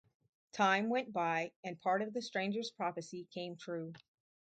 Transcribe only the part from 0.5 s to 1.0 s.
Time